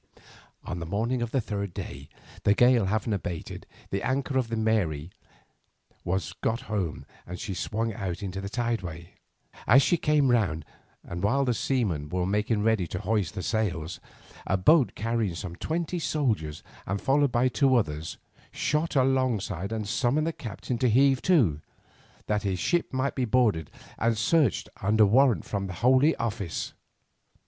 [0.65, 2.09] "On the morning of the third day,
[2.41, 5.11] the gale having abated, the anchor of the 'Mary'
[6.03, 9.13] was got home and she swung out into the tideway.
[9.67, 10.65] As she came round
[11.03, 13.99] and while the seamen were making ready to hoist the sails,
[14.47, 18.17] a boat carrying some twenty soldiers, and followed by two others,
[18.51, 21.61] shot alongside and summoned the captain to heave to,
[22.25, 26.73] that his ship might be boarded and searched under warrant from the Holy Office.